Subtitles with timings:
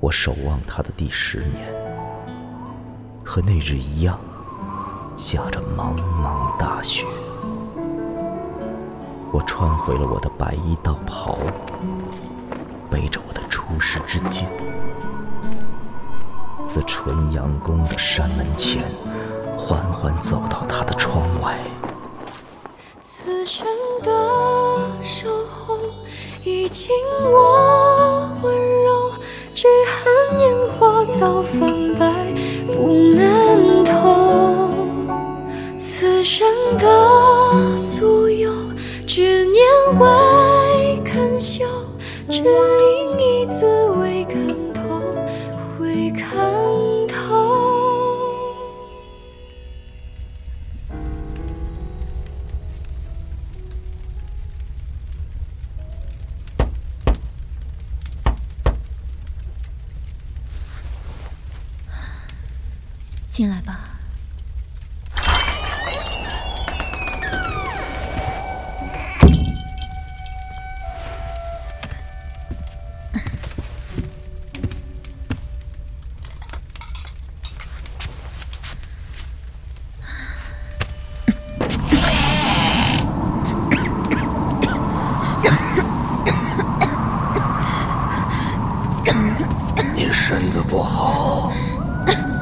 [0.00, 1.74] 我守望他的第十年，
[3.24, 4.18] 和那日一样，
[5.16, 7.04] 下着茫茫大雪。
[9.32, 11.36] 我穿回了我的白衣道袍，
[12.88, 14.48] 背着我的出师之剑，
[16.64, 18.84] 自纯阳宫的山门前，
[19.56, 21.58] 缓缓走到他的窗外。
[23.02, 23.66] 此生
[24.02, 25.76] 的守候，
[26.44, 26.88] 已经
[27.24, 27.77] 我，
[29.60, 31.58] 只恨年华早泛
[31.98, 32.06] 白，
[32.68, 34.70] 不能透。
[35.76, 36.46] 此生
[36.78, 38.52] 的所有，
[39.04, 39.60] 只念
[39.98, 41.64] 未堪休，
[42.30, 43.66] 只因一字
[44.00, 44.67] 未肯
[63.38, 63.78] 进来吧。
[89.94, 91.52] 你身子不好，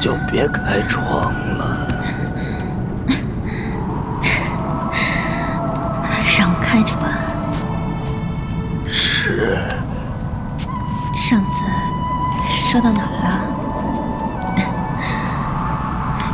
[0.00, 1.88] 就别开窗了。
[6.38, 7.08] 让我开着吧。
[8.90, 9.58] 是，
[11.16, 11.64] 上次
[12.48, 13.28] 说到哪儿了？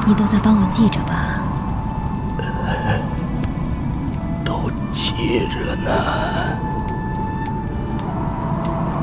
[0.06, 1.40] 你都在帮我记着吧。
[4.44, 5.90] 都记着呢。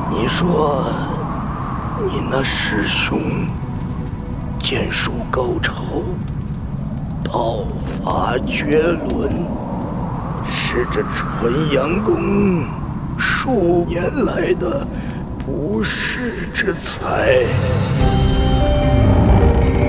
[0.08, 0.84] 你说，
[2.06, 3.20] 你那师兄
[4.62, 5.74] 剑术高超，
[7.24, 7.64] 道
[8.00, 9.44] 法绝伦，
[10.48, 12.64] 是这纯阳宫
[13.18, 14.86] 数年来的
[15.44, 17.44] 不世之才。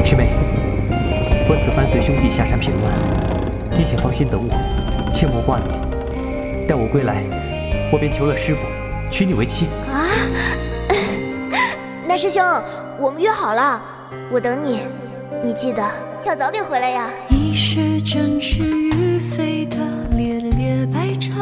[0.03, 0.31] 师妹，
[1.47, 2.91] 我此番随兄弟下山平乱，
[3.78, 6.67] 你请放心等我，切莫挂念。
[6.67, 7.23] 待我归来，
[7.91, 8.67] 我便求了师傅，
[9.12, 9.67] 娶你为妻。
[9.88, 10.01] 啊！
[12.09, 12.44] 那师兄，
[13.00, 13.79] 我们约好了，
[14.31, 14.79] 我等你，
[15.44, 15.84] 你记得
[16.25, 17.09] 要早点回来呀。
[17.29, 19.78] 你是振翅欲飞的
[20.16, 21.38] 猎猎白茶，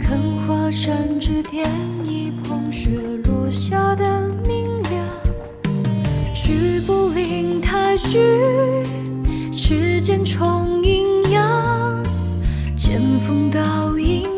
[0.00, 1.70] 看花山之巅，
[2.04, 2.90] 一捧雪
[3.24, 5.04] 落下的明亮。
[6.34, 8.18] 举步灵台虚，
[9.56, 12.02] 持剑冲阴阳，
[12.76, 14.35] 剑锋倒映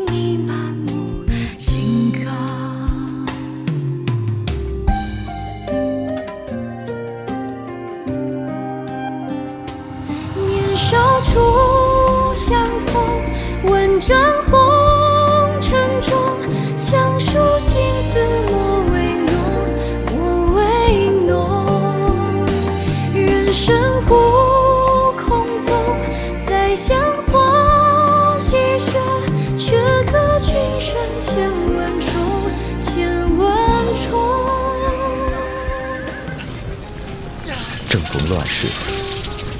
[38.29, 38.67] 乱世，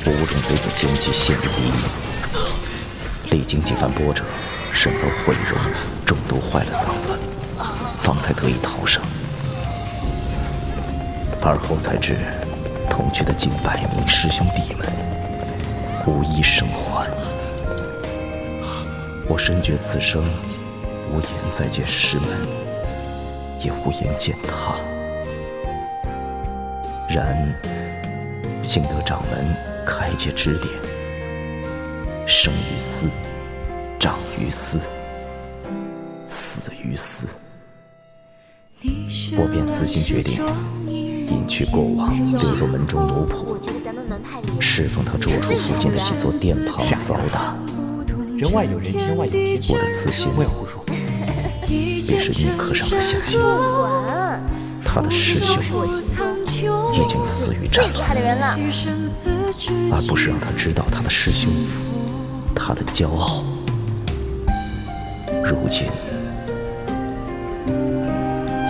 [0.05, 1.73] 我误中贼子奸计，陷于敌营。
[3.31, 4.23] 历经几番波折，
[4.71, 5.57] 身遭毁容，
[6.05, 7.09] 中毒坏了嗓子，
[7.97, 9.01] 方才得以逃生。
[11.41, 12.15] 而后才知，
[12.91, 14.87] 同去的近百名师兄弟们，
[16.05, 17.09] 无一生还。
[19.27, 20.23] 我深觉此生
[21.11, 22.27] 无颜再见师门，
[23.63, 24.75] 也无颜见他。
[27.09, 27.35] 然
[28.61, 29.55] 幸得掌门
[29.85, 30.67] 开解指点，
[32.27, 33.07] 生于斯，
[33.97, 34.79] 长于斯，
[36.27, 37.25] 死于斯。
[39.37, 40.45] 我便私心决定，
[40.85, 47.55] 隐去过往，留作门中奴仆，侍奉他住处附近的几座殿堂扫打。
[48.37, 49.61] 人外有人，天外有天。
[49.69, 50.83] 我的私心莫要胡说。
[51.67, 54.43] 也是宁可让他相信，管，
[54.83, 55.61] 他的师兄
[56.65, 58.57] 已经死于战最厉害的人了。
[59.91, 61.51] 而不是让他知道他的师兄，
[62.55, 63.43] 他的骄傲，
[65.43, 65.87] 如今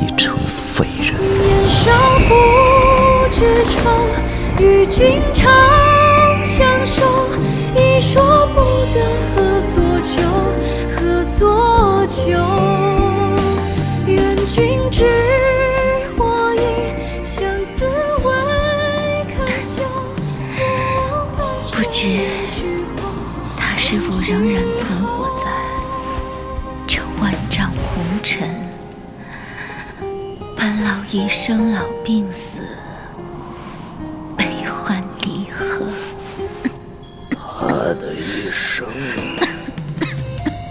[0.01, 1.13] 已成废人。
[1.19, 1.91] 年少
[2.27, 2.33] 不
[3.31, 3.79] 知愁，
[4.63, 5.51] 与君长
[31.11, 32.59] 一生老病死，
[34.37, 35.87] 悲欢离合。
[37.31, 38.85] 他的一生，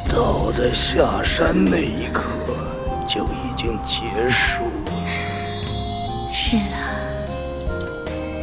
[0.07, 2.23] 早在下山那一刻
[3.05, 4.63] 就已经结束。
[6.33, 6.95] 是啊，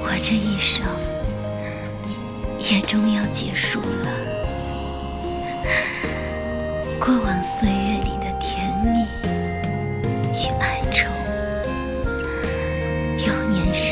[0.03, 0.85] 我这一生
[2.59, 4.11] 也终要结束了。
[6.99, 9.07] 过往岁月里的甜蜜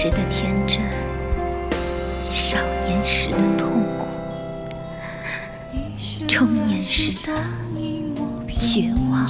[0.04, 0.82] 时的天真，
[2.30, 4.06] 少年时的痛苦，
[6.28, 7.34] 中年时的
[8.50, 9.26] 绝望，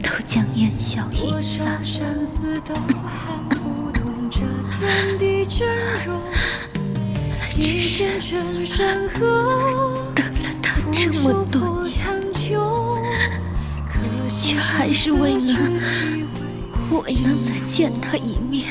[0.00, 1.82] 都将烟消云散。
[1.82, 1.98] 只
[7.82, 8.06] 是
[10.14, 12.56] 等了他这么多年，
[14.28, 15.58] 却还是为了
[16.88, 18.68] 我能再见他一面，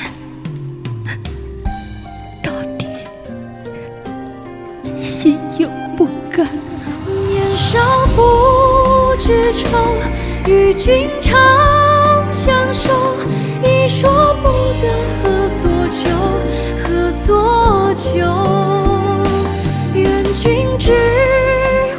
[9.22, 9.78] 不知愁，
[10.48, 11.38] 与君长
[12.32, 12.90] 相守，
[13.62, 14.48] 一说不
[14.82, 14.88] 得
[15.22, 16.10] 何所求，
[16.82, 18.18] 何所求？
[19.94, 20.90] 愿君知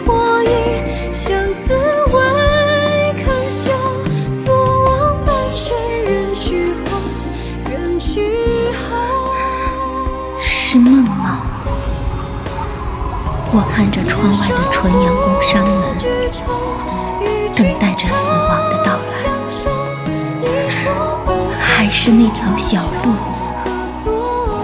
[0.06, 1.74] 我意，相思
[2.12, 3.72] 未肯休。
[4.36, 5.74] 昨往半生
[6.04, 7.00] 人去后，
[7.72, 8.36] 人去
[8.74, 9.34] 后。
[10.42, 11.40] 是梦吗？
[13.56, 17.03] 我看着窗外的纯阳宫山门，等待
[18.04, 19.16] 着死亡的到来，
[21.62, 23.14] 还是那条小路，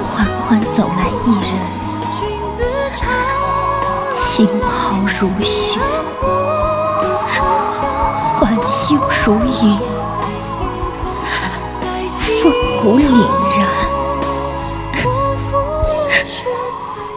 [0.03, 1.47] 缓缓走来一人，
[4.13, 5.79] 青袍如雪，
[8.35, 8.95] 环袖
[9.25, 9.79] 如雨，
[12.41, 12.51] 风
[12.81, 13.05] 骨凛
[13.57, 13.59] 然，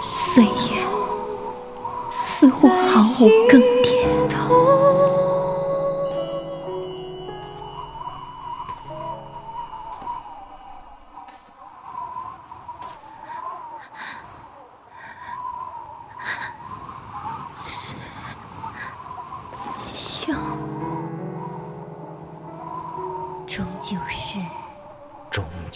[0.00, 0.50] 岁月
[2.24, 3.60] 似乎毫无更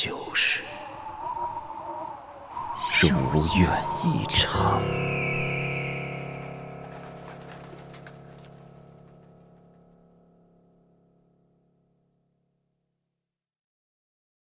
[0.06, 0.62] 就是
[3.00, 3.68] 如愿
[4.04, 4.80] 以偿。